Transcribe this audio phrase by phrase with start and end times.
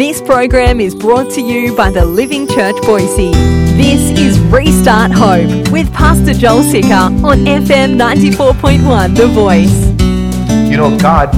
[0.00, 3.32] This program is brought to you by the Living Church Boise.
[3.76, 10.70] This is Restart Hope with Pastor Joel Sicker on FM 94.1 The Voice.
[10.70, 11.34] You know, God,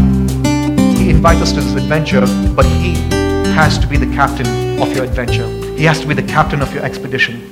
[0.96, 2.20] He invites us to this adventure,
[2.54, 2.94] but He
[3.50, 4.46] has to be the captain
[4.80, 5.48] of your adventure.
[5.74, 7.42] He has to be the captain of your expedition.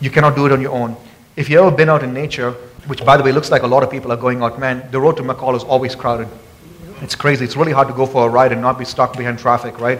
[0.00, 0.96] You cannot do it on your own.
[1.34, 2.52] If you've ever been out in nature,
[2.86, 5.00] which by the way looks like a lot of people are going out, man, the
[5.00, 6.28] road to McCall is always crowded.
[7.02, 7.44] It's crazy.
[7.44, 9.98] It's really hard to go for a ride and not be stuck behind traffic, right?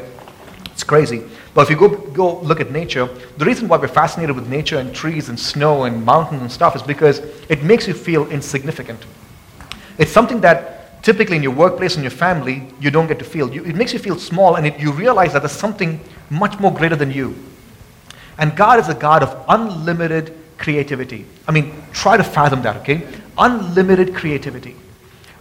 [0.80, 1.22] It's crazy.
[1.52, 3.04] But if you go, go look at nature,
[3.36, 6.74] the reason why we're fascinated with nature and trees and snow and mountains and stuff
[6.74, 7.18] is because
[7.50, 8.98] it makes you feel insignificant.
[9.98, 13.52] It's something that typically in your workplace and your family, you don't get to feel.
[13.52, 16.72] You, it makes you feel small and it, you realize that there's something much more
[16.72, 17.36] greater than you.
[18.38, 21.26] And God is a God of unlimited creativity.
[21.46, 23.06] I mean, try to fathom that, okay?
[23.36, 24.76] Unlimited creativity.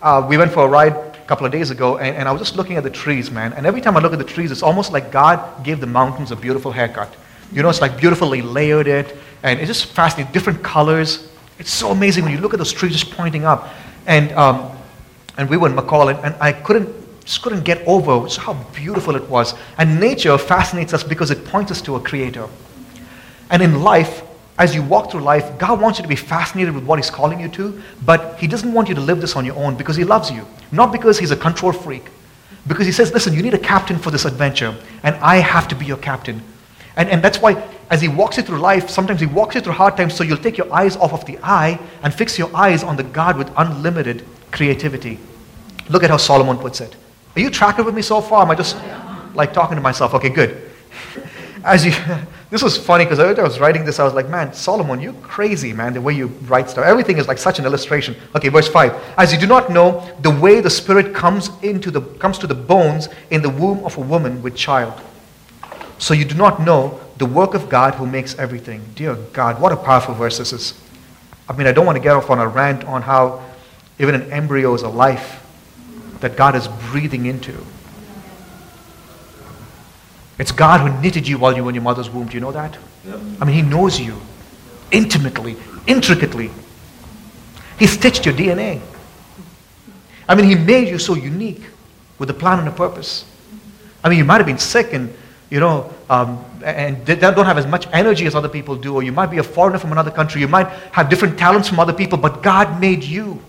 [0.02, 2.56] Uh, we went for a ride couple of days ago, and, and I was just
[2.56, 3.54] looking at the trees, man.
[3.54, 6.32] And every time I look at the trees, it's almost like God gave the mountains
[6.32, 7.16] a beautiful haircut.
[7.52, 10.34] You know, it's like beautifully layered it, and it's just fascinating.
[10.34, 11.30] Different colors.
[11.60, 13.70] It's so amazing when you look at those trees just pointing up.
[14.08, 14.76] And, um,
[15.38, 16.90] and we were in McCall, and, and I couldn't
[17.26, 19.54] just couldn't get over just how beautiful it was.
[19.78, 22.48] And nature fascinates us because it points us to a creator.
[23.52, 24.24] And in life,
[24.58, 27.40] as you walk through life, God wants you to be fascinated with what He's calling
[27.40, 30.04] you to, but He doesn't want you to live this on your own because He
[30.04, 30.48] loves you.
[30.72, 32.06] Not because He's a control freak.
[32.68, 35.76] Because He says, listen, you need a captain for this adventure, and I have to
[35.76, 36.42] be your captain.
[36.96, 39.74] And, and that's why, as He walks you through life, sometimes He walks you through
[39.74, 42.84] hard times so you'll take your eyes off of the eye and fix your eyes
[42.84, 45.20] on the God with unlimited creativity.
[45.90, 46.96] Look at how Solomon puts it.
[47.36, 48.44] Are you tracking with me so far?
[48.44, 48.78] Am I just
[49.34, 50.14] like talking to myself?
[50.14, 50.72] Okay, good.
[51.64, 51.94] As you.
[52.50, 55.72] This was funny because I was writing this, I was like, man, Solomon, you crazy,
[55.72, 56.84] man, the way you write stuff.
[56.84, 58.16] Everything is like such an illustration.
[58.36, 59.14] Okay, verse 5.
[59.18, 62.56] As you do not know the way the Spirit comes, into the, comes to the
[62.56, 65.00] bones in the womb of a woman with child.
[66.00, 68.84] So you do not know the work of God who makes everything.
[68.96, 70.74] Dear God, what a powerful verse this is.
[71.48, 73.46] I mean, I don't want to get off on a rant on how
[74.00, 75.46] even an embryo is a life
[76.22, 77.64] that God is breathing into.
[80.40, 82.28] It's God who knitted you while you were in your mother's womb.
[82.28, 82.78] Do you know that?
[83.06, 83.20] Yep.
[83.42, 84.20] I mean, He knows you
[84.90, 86.50] intimately, intricately.
[87.78, 88.82] He stitched your DNA.
[90.28, 91.62] I mean, He made you so unique
[92.18, 93.26] with a plan and a purpose.
[94.02, 95.14] I mean, you might have been sick and,
[95.50, 99.12] you know, um, and don't have as much energy as other people do, or you
[99.12, 100.40] might be a foreigner from another country.
[100.40, 103.42] You might have different talents from other people, but God made you.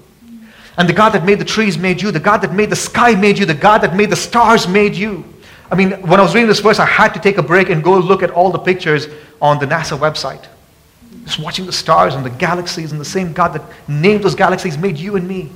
[0.76, 2.10] And the God that made the trees made you.
[2.10, 3.46] The God that made the sky made you.
[3.46, 5.24] The God that made the stars made you.
[5.70, 7.82] I mean, when I was reading this verse, I had to take a break and
[7.82, 9.06] go look at all the pictures
[9.40, 10.46] on the NASA website.
[11.24, 14.76] Just watching the stars and the galaxies, and the same God that named those galaxies
[14.76, 15.50] made you and me.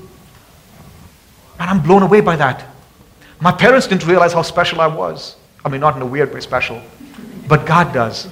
[1.58, 2.64] And I'm blown away by that.
[3.40, 5.36] My parents didn't realize how special I was.
[5.64, 6.80] I mean, not in a weird way special,
[7.48, 8.28] but God does.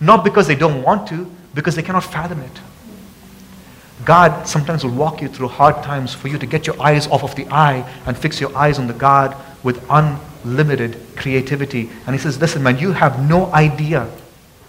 [0.00, 2.60] Not because they don't want to, because they cannot fathom it.
[4.04, 7.22] God sometimes will walk you through hard times for you to get your eyes off
[7.22, 11.90] of the eye and fix your eyes on the God with un limited creativity.
[12.06, 14.08] And he says, listen, man, you have no idea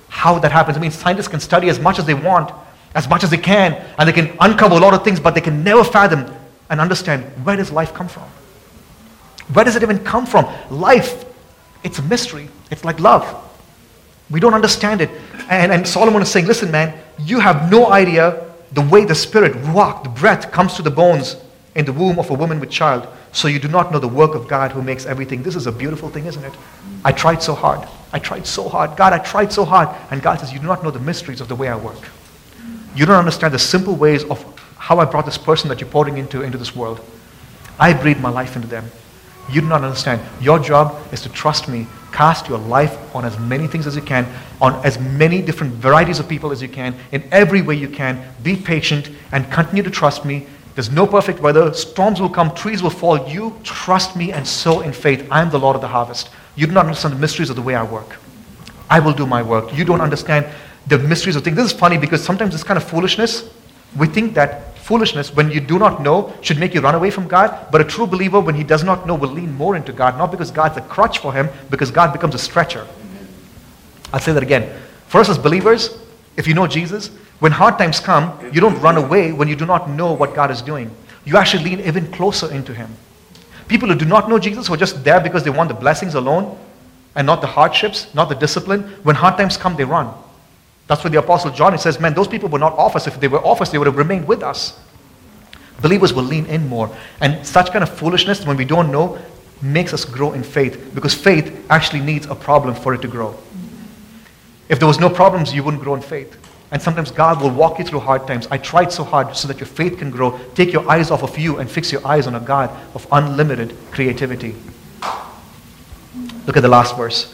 [0.10, 0.78] how that happens.
[0.78, 2.52] I mean, scientists can study as much as they want,
[2.96, 5.42] as much as they can, and they can uncover a lot of things, but they
[5.42, 6.34] can never fathom
[6.70, 8.24] and understand where does life come from?
[9.54, 10.46] Where does it even come from?
[10.70, 11.26] Life,
[11.84, 12.50] it's a mystery.
[12.72, 13.44] It's like love.
[14.30, 15.10] We don't understand it.
[15.50, 19.54] And, and Solomon is saying, listen, man, you have no idea the way the spirit,
[19.54, 21.38] ruach, the breath, comes to the bones
[21.76, 23.08] in the womb of a woman with child.
[23.38, 25.44] So you do not know the work of God who makes everything.
[25.44, 26.54] This is a beautiful thing, isn't it?
[27.06, 27.88] I tried so hard.
[28.12, 28.98] I tried so hard.
[28.98, 29.90] God, I tried so hard.
[30.10, 32.10] And God says, You do not know the mysteries of the way I work.
[32.96, 34.44] You don't understand the simple ways of
[34.78, 37.00] how I brought this person that you're pouring into into this world.
[37.78, 38.90] I breathed my life into them.
[39.52, 40.20] You do not understand.
[40.42, 41.86] Your job is to trust me.
[42.12, 44.26] Cast your life on as many things as you can,
[44.60, 48.20] on as many different varieties of people as you can, in every way you can.
[48.42, 51.74] Be patient and continue to trust me there's no perfect weather.
[51.74, 53.28] Storms will come, trees will fall.
[53.28, 55.28] You trust me and sow in faith.
[55.32, 56.30] I am the Lord of the harvest.
[56.56, 58.20] You do not understand the mysteries of the way I work.
[58.88, 59.76] I will do my work.
[59.76, 60.46] You don't understand
[60.86, 61.56] the mysteries of things.
[61.56, 63.50] This is funny because sometimes this kind of foolishness,
[63.98, 67.28] we think that foolishness, when you do not know, should make you run away from
[67.28, 67.72] God.
[67.72, 70.30] But a true believer, when he does not know, will lean more into God, not
[70.30, 72.86] because God's a crutch for him, because God becomes a stretcher.
[74.14, 74.80] I'll say that again.
[75.08, 75.98] For us as believers,
[76.36, 79.66] if you know Jesus, when hard times come, you don't run away when you do
[79.66, 80.92] not know what God is doing.
[81.26, 82.96] You actually lean even closer into Him.
[83.68, 86.16] People who do not know Jesus, who are just there because they want the blessings
[86.16, 86.58] alone
[87.16, 90.14] and not the hardships, not the discipline, when hard times come, they run.
[90.88, 93.08] That's what the Apostle John says, man, those people were not off us.
[93.08, 94.80] If they were off us, they would have remained with us.
[95.82, 96.90] Believers will lean in more.
[97.20, 99.20] And such kind of foolishness, when we don't know,
[99.62, 103.36] makes us grow in faith because faith actually needs a problem for it to grow.
[104.70, 106.38] If there was no problems, you wouldn't grow in faith.
[106.72, 108.48] And sometimes God will walk you through hard times.
[108.52, 110.38] I tried so hard so that your faith can grow.
[110.54, 113.76] Take your eyes off of you and fix your eyes on a God of unlimited
[113.92, 114.56] creativity.
[116.46, 117.34] Look at the last verse.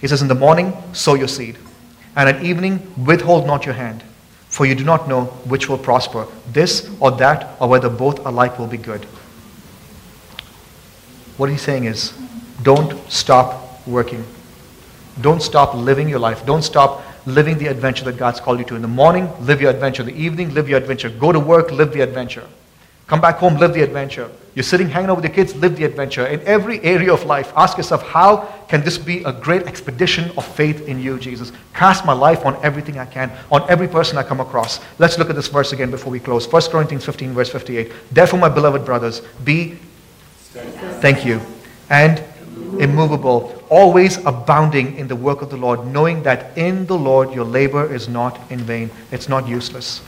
[0.00, 1.56] He says, In the morning, sow your seed,
[2.14, 4.04] and at evening, withhold not your hand,
[4.48, 8.58] for you do not know which will prosper, this or that, or whether both alike
[8.58, 9.04] will be good.
[11.36, 12.12] What he's saying is,
[12.62, 14.24] don't stop working.
[15.20, 16.44] Don't stop living your life.
[16.46, 17.02] Don't stop
[17.34, 18.76] living the adventure that God's called you to.
[18.76, 20.02] In the morning, live your adventure.
[20.02, 21.10] In the evening, live your adventure.
[21.10, 22.46] Go to work, live the adventure.
[23.06, 24.30] Come back home, live the adventure.
[24.54, 26.26] You're sitting hanging out with your kids, live the adventure.
[26.26, 30.44] In every area of life, ask yourself, how can this be a great expedition of
[30.44, 31.52] faith in you, Jesus?
[31.72, 34.80] Cast my life on everything I can, on every person I come across.
[34.98, 36.46] Let's look at this verse again before we close.
[36.52, 37.92] 1 Corinthians 15, verse 58.
[38.12, 39.78] Therefore, my beloved brothers, be,
[41.00, 41.40] thank you,
[41.88, 42.22] and
[42.78, 47.44] immovable, always abounding in the work of the Lord, knowing that in the Lord your
[47.44, 48.90] labor is not in vain.
[49.10, 50.02] It's not useless.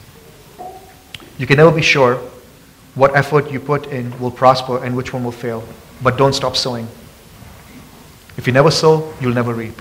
[1.38, 2.16] You can never be sure
[2.94, 5.64] what effort you put in will prosper and which one will fail.
[6.02, 6.86] But don't stop sowing.
[8.36, 9.80] If you never sow, you'll never reap.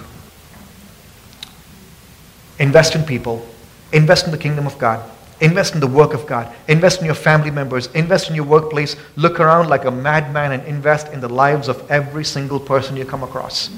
[2.60, 3.46] Invest in people.
[3.94, 5.10] Invest in the kingdom of God.
[5.42, 6.54] Invest in the work of God.
[6.68, 7.88] Invest in your family members.
[7.94, 8.98] Invest in your workplace.
[9.16, 13.06] Look around like a madman and invest in the lives of every single person you
[13.06, 13.70] come across.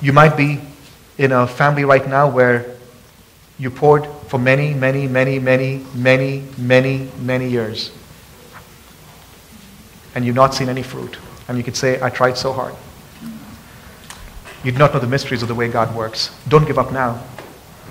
[0.00, 0.60] You might be
[1.18, 2.76] in a family right now where
[3.58, 7.92] you poured for many, many, many, many, many, many, many years.
[10.14, 11.18] And you've not seen any fruit.
[11.46, 12.74] And you could say, I tried so hard.
[14.64, 16.34] You do not know the mysteries of the way God works.
[16.48, 17.22] Don't give up now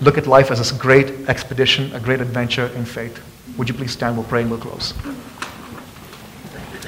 [0.02, 3.24] look at life as a great expedition, a great adventure in faith.
[3.58, 4.18] Would you please stand?
[4.18, 4.94] We'll pray and we'll close.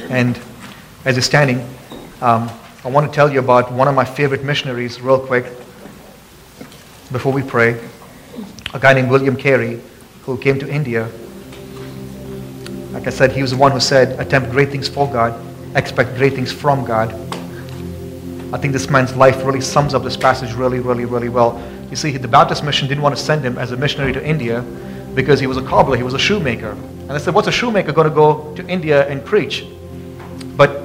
[0.10, 0.40] And
[1.06, 1.60] as you're standing,
[2.22, 2.50] um,
[2.84, 5.46] I want to tell you about one of my favorite missionaries, real quick,
[7.12, 7.80] before we pray.
[8.74, 9.80] A guy named William Carey,
[10.24, 11.10] who came to India.
[12.92, 15.40] Like I said, he was the one who said, Attempt great things for God,
[15.76, 17.14] expect great things from God.
[18.54, 21.58] I think this man's life really sums up this passage really, really, really well.
[21.94, 24.64] You see, the Baptist mission didn't want to send him as a missionary to India
[25.14, 26.72] because he was a cobbler, he was a shoemaker.
[26.72, 29.64] And they said, What's a shoemaker going to go to India and preach?
[30.58, 30.82] But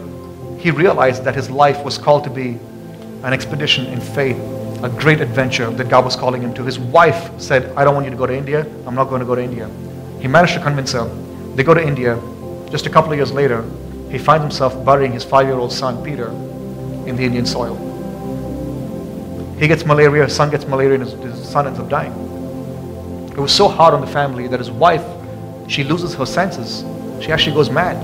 [0.59, 2.59] he realized that his life was called to be
[3.23, 4.37] an expedition in faith,
[4.83, 6.63] a great adventure that God was calling him to.
[6.63, 8.67] His wife said, I don't want you to go to India.
[8.87, 9.67] I'm not going to go to India.
[10.21, 11.07] He managed to convince her.
[11.55, 12.21] They go to India.
[12.69, 13.65] Just a couple of years later,
[14.11, 16.29] he finds himself burying his five year old son, Peter,
[17.09, 17.88] in the Indian soil.
[19.59, 22.13] He gets malaria, his son gets malaria, and his, his son ends up dying.
[23.33, 25.05] It was so hard on the family that his wife,
[25.69, 26.85] she loses her senses.
[27.23, 27.97] She actually goes mad.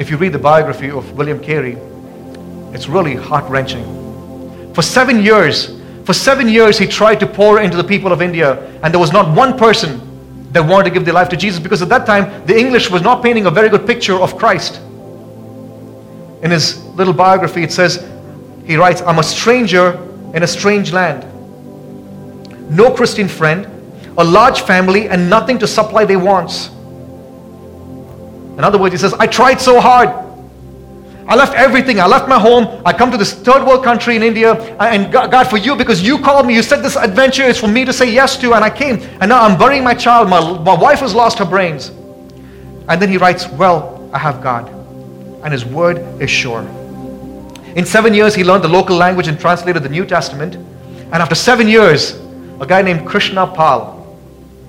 [0.00, 1.78] If you read the biography of William Carey,
[2.72, 3.84] it's really heart wrenching.
[4.74, 8.60] For seven years, for seven years, he tried to pour into the people of India,
[8.82, 10.00] and there was not one person
[10.52, 13.02] that wanted to give their life to Jesus because at that time, the English was
[13.02, 14.80] not painting a very good picture of Christ.
[16.42, 18.13] In his little biography, it says,
[18.64, 20.00] he writes, I'm a stranger
[20.34, 21.24] in a strange land.
[22.70, 23.66] No Christian friend,
[24.16, 26.68] a large family, and nothing to supply their wants.
[28.56, 30.08] In other words, he says, I tried so hard.
[31.26, 32.00] I left everything.
[32.00, 32.82] I left my home.
[32.84, 34.52] I come to this third world country in India.
[34.52, 37.66] Uh, and God, for you, because you called me, you said this adventure is for
[37.66, 38.52] me to say yes to.
[38.54, 38.96] And I came.
[39.20, 40.28] And now I'm burying my child.
[40.28, 41.88] My, my wife has lost her brains.
[42.88, 44.68] And then he writes, Well, I have God.
[45.42, 46.62] And his word is sure.
[47.74, 50.54] In seven years, he learned the local language and translated the New Testament.
[50.54, 52.12] And after seven years,
[52.60, 54.16] a guy named Krishna Pal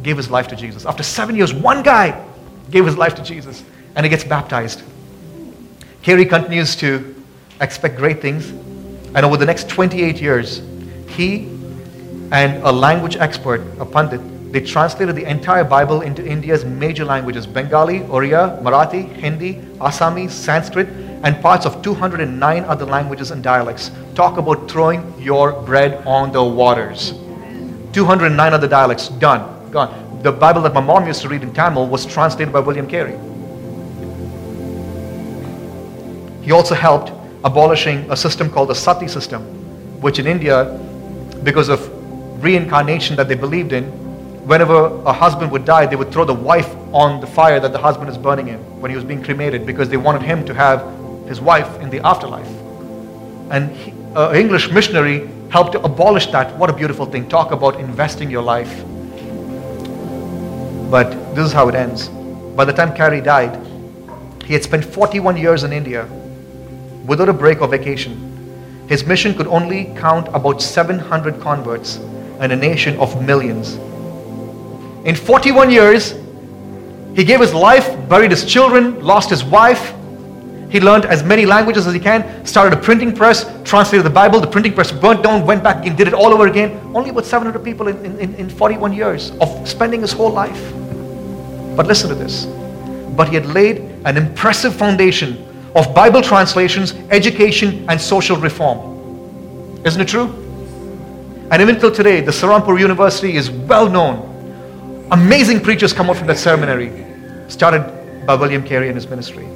[0.01, 0.85] gave his life to Jesus.
[0.85, 2.25] After seven years, one guy
[2.71, 3.63] gave his life to Jesus
[3.95, 4.81] and he gets baptized.
[6.01, 7.15] Carey continues to
[7.62, 8.50] expect great things.
[8.50, 10.62] And over the next 28 years,
[11.09, 11.47] he
[12.31, 14.21] and a language expert, a pundit,
[14.51, 20.88] they translated the entire Bible into India's major languages Bengali, Oriya, Marathi, Hindi, Assamese, Sanskrit,
[21.25, 23.89] and parts of 209 other languages and dialects.
[24.13, 27.13] Talk about throwing your bread on the waters.
[27.94, 30.22] 209 other dialects, done, gone.
[30.22, 33.17] The Bible that my mom used to read in Tamil was translated by William Carey.
[36.44, 37.12] He also helped
[37.44, 39.41] abolishing a system called the Sati system,
[40.01, 40.65] which in India,
[41.44, 41.89] because of
[42.44, 43.86] reincarnation that they believed in,
[44.46, 47.79] whenever a husband would die, they would throw the wife on the fire that the
[47.79, 50.95] husband is burning in when he was being cremated because they wanted him to have
[51.27, 52.50] his wife in the afterlife.
[53.50, 53.72] And
[54.15, 56.55] an English missionary helped to abolish that.
[56.58, 57.29] What a beautiful thing.
[57.29, 58.84] Talk about investing your life.
[60.89, 62.10] But this is how it ends.
[62.55, 63.60] By the time Carey died,
[64.46, 66.05] He had spent 41 years in India
[67.05, 68.86] without a break or vacation.
[68.88, 71.98] His mission could only count about 700 converts
[72.39, 73.74] in a nation of millions.
[75.03, 76.13] In 41 years,
[77.15, 79.95] he gave his life, buried his children, lost his wife.
[80.69, 84.39] He learned as many languages as he can, started a printing press, translated the Bible.
[84.39, 86.79] The printing press burnt down, went back and did it all over again.
[86.95, 90.74] Only about 700 people in, in, in 41 years of spending his whole life.
[91.75, 92.45] But listen to this.
[93.15, 95.45] But he had laid an impressive foundation
[95.75, 99.81] of Bible translations, education, and social reform.
[99.86, 100.27] Isn't it true?
[101.51, 105.07] And even till today, the Serampore University is well known.
[105.12, 107.05] Amazing preachers come out from that seminary,
[107.50, 109.48] started by William Carey and his ministry.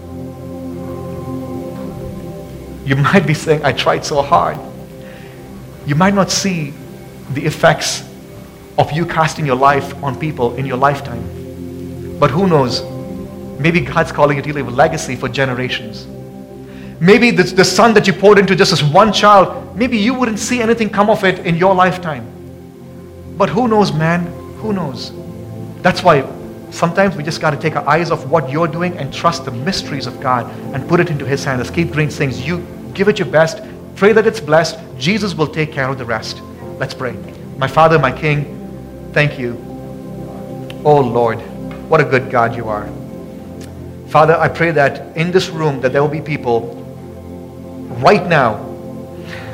[2.85, 4.57] You might be saying, I tried so hard.
[5.85, 6.73] You might not see
[7.31, 8.07] the effects
[8.77, 12.17] of you casting your life on people in your lifetime.
[12.19, 12.81] But who knows?
[13.59, 16.07] Maybe God's calling you to leave a legacy for generations.
[17.01, 20.39] Maybe the, the son that you poured into just as one child, maybe you wouldn't
[20.39, 22.25] see anything come of it in your lifetime.
[23.37, 24.25] But who knows, man?
[24.57, 25.13] Who knows?
[25.81, 26.23] That's why
[26.71, 29.51] sometimes we just got to take our eyes off what you're doing and trust the
[29.51, 31.61] mysteries of God and put it into His hands.
[31.61, 33.61] As Keith Green sings, you give it your best,
[33.95, 34.79] pray that it's blessed.
[34.97, 36.41] Jesus will take care of the rest.
[36.77, 37.13] Let's pray.
[37.57, 39.53] My Father, my King, thank you.
[40.85, 41.39] Oh Lord,
[41.89, 42.87] what a good God you are.
[44.07, 46.75] Father, I pray that in this room that there will be people
[47.99, 48.65] right now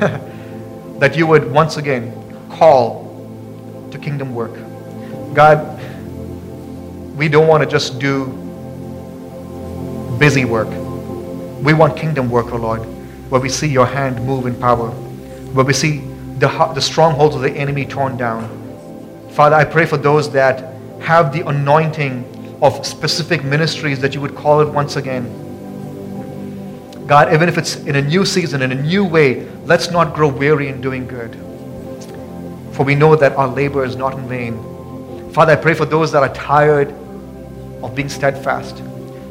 [0.98, 2.12] that you would once again
[2.50, 3.06] call
[3.90, 4.54] to kingdom work.
[5.34, 5.75] God,
[7.16, 8.26] we don't want to just do
[10.18, 10.68] busy work.
[11.62, 12.80] We want kingdom work, O oh Lord,
[13.30, 16.00] where we see your hand move in power, where we see
[16.38, 18.46] the, the strongholds of the enemy torn down.
[19.30, 24.34] Father, I pray for those that have the anointing of specific ministries that you would
[24.34, 25.24] call it once again.
[27.06, 30.28] God, even if it's in a new season, in a new way, let's not grow
[30.28, 31.34] weary in doing good.
[32.74, 35.32] For we know that our labor is not in vain.
[35.32, 36.94] Father, I pray for those that are tired
[37.86, 38.82] of being steadfast,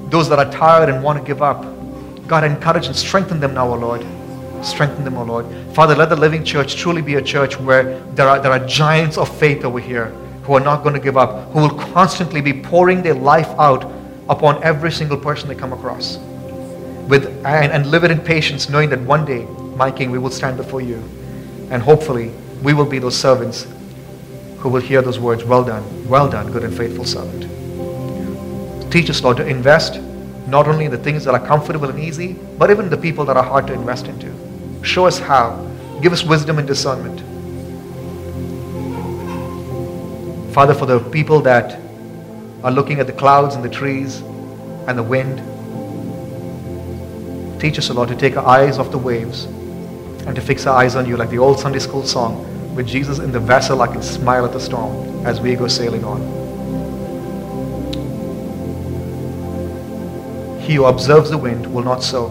[0.10, 1.64] those that are tired and want to give up.
[2.26, 4.06] God, encourage and strengthen them now, O Lord.
[4.66, 5.46] Strengthen them, O Lord.
[5.76, 9.18] Father, let the living church truly be a church where there are, there are giants
[9.18, 10.06] of faith over here
[10.44, 13.92] who are not going to give up, who will constantly be pouring their life out
[14.30, 16.18] upon every single person they come across.
[17.10, 19.46] With, and, and live it in patience, knowing that one day,
[19.76, 20.98] my King, we will stand before you.
[21.70, 22.32] And hopefully,
[22.64, 23.68] we will be those servants
[24.60, 27.55] who will hear those words, Well done, well done, good and faithful servant.
[28.96, 30.00] Teach us, Lord, to invest
[30.48, 33.36] not only in the things that are comfortable and easy, but even the people that
[33.36, 34.34] are hard to invest into.
[34.86, 35.70] Show us how.
[36.02, 37.20] Give us wisdom and discernment.
[40.54, 41.78] Father, for the people that
[42.64, 44.22] are looking at the clouds and the trees
[44.88, 45.40] and the wind,
[47.60, 49.44] teach us, Lord, to take our eyes off the waves
[50.24, 53.20] and to fix our eyes on you like the old Sunday school song, with Jesus
[53.20, 56.45] in the vessel, I can smile at the storm as we go sailing on.
[60.66, 62.28] He who observes the wind will not sow,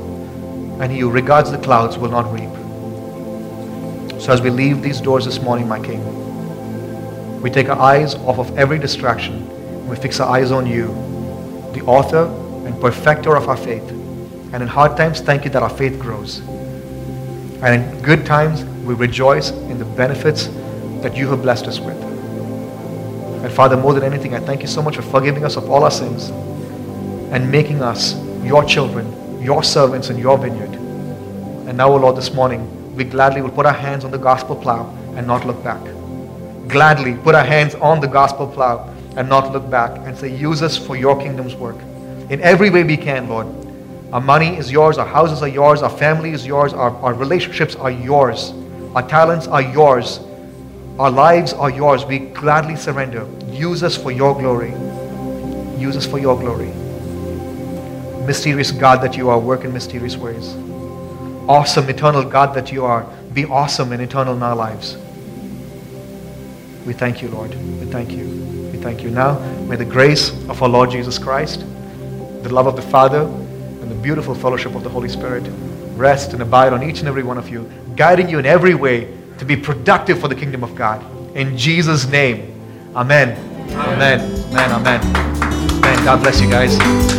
[0.80, 2.50] and he who regards the clouds will not reap.
[4.20, 6.02] So as we leave these doors this morning, my King,
[7.40, 9.34] we take our eyes off of every distraction.
[9.34, 10.86] And we fix our eyes on you,
[11.74, 12.24] the author
[12.66, 13.88] and perfecter of our faith.
[14.52, 16.40] And in hard times, thank you that our faith grows.
[17.62, 20.48] And in good times, we rejoice in the benefits
[21.02, 22.02] that you have blessed us with.
[23.44, 25.84] And Father, more than anything, I thank you so much for forgiving us of all
[25.84, 26.30] our sins
[27.30, 30.74] and making us your children, your servants in your vineyard.
[31.68, 34.56] And now, O Lord, this morning, we gladly will put our hands on the gospel
[34.56, 35.80] plow and not look back
[36.68, 40.62] gladly put our hands on the gospel plow and not look back and say, use
[40.62, 41.76] us for your kingdom's work.
[42.30, 43.46] In every way we can, Lord.
[44.12, 47.74] Our money is yours, our houses are yours, our family is yours, our, our relationships
[47.74, 48.52] are yours,
[48.94, 50.20] our talents are yours,
[50.98, 52.04] our lives are yours.
[52.04, 53.26] We gladly surrender.
[53.50, 54.70] Use us for your glory.
[55.80, 56.72] Use us for your glory.
[58.26, 60.54] Mysterious God that you are, work in mysterious ways.
[61.48, 64.96] Awesome, eternal God that you are, be awesome and eternal in our lives.
[66.86, 67.54] We thank you, Lord.
[67.80, 68.26] We thank you.
[68.72, 69.10] We thank you.
[69.10, 69.38] Now,
[69.68, 73.94] may the grace of our Lord Jesus Christ, the love of the Father, and the
[73.94, 75.44] beautiful fellowship of the Holy Spirit
[75.96, 79.16] rest and abide on each and every one of you, guiding you in every way
[79.38, 81.04] to be productive for the kingdom of God.
[81.36, 82.50] In Jesus' name.
[82.94, 83.36] Amen.
[83.72, 84.20] Amen.
[84.50, 84.70] Amen.
[84.70, 85.00] Amen.
[85.16, 86.04] Amen.
[86.04, 87.13] God bless you guys.